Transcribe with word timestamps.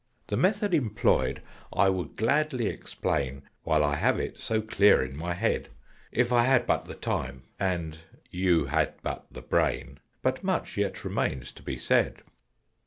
"The 0.25 0.35
method 0.35 0.73
employed 0.73 1.43
I 1.71 1.89
would 1.89 2.15
gladly 2.15 2.65
explain, 2.65 3.43
While 3.61 3.83
I 3.83 3.97
have 3.97 4.19
it 4.19 4.39
so 4.39 4.59
clear 4.59 5.03
in 5.03 5.15
my 5.15 5.35
head, 5.35 5.69
If 6.11 6.31
I 6.33 6.43
had 6.45 6.65
but 6.65 6.85
the 6.85 6.95
time 6.95 7.43
and 7.59 7.99
you 8.31 8.65
had 8.65 8.95
but 9.03 9.27
the 9.29 9.43
brain 9.43 9.99
But 10.23 10.43
much 10.43 10.75
yet 10.75 11.03
remains 11.05 11.51
to 11.51 11.61
be 11.61 11.77
said. 11.77 12.23